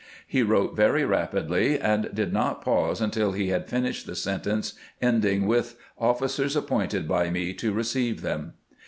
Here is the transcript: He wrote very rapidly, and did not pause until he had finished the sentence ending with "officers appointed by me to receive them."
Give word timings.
He 0.25 0.41
wrote 0.41 0.75
very 0.75 1.05
rapidly, 1.05 1.77
and 1.79 2.09
did 2.11 2.33
not 2.33 2.63
pause 2.63 3.01
until 3.01 3.33
he 3.33 3.49
had 3.49 3.69
finished 3.69 4.07
the 4.07 4.15
sentence 4.15 4.73
ending 4.99 5.45
with 5.45 5.77
"officers 5.95 6.55
appointed 6.55 7.07
by 7.07 7.29
me 7.29 7.53
to 7.53 7.71
receive 7.71 8.21
them." 8.23 8.53